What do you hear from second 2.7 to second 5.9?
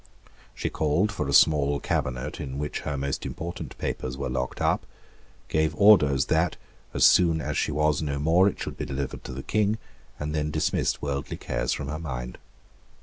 her most important papers were locked up, gave